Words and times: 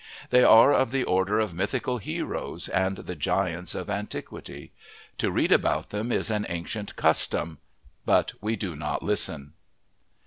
They 0.31 0.43
are 0.43 0.73
of 0.73 0.89
the 0.89 1.03
order 1.03 1.37
of 1.39 1.53
mythical 1.53 1.99
heroes 1.99 2.67
and 2.67 2.97
the 2.97 3.13
giants 3.13 3.75
of 3.75 3.87
antiquity. 3.87 4.71
To 5.19 5.29
read 5.29 5.51
about 5.51 5.91
them 5.91 6.11
is 6.11 6.31
an 6.31 6.47
ancient 6.49 6.95
custom, 6.95 7.59
but 8.03 8.33
we 8.41 8.55
do 8.55 8.75
not 8.75 9.03
listen. 9.03 9.53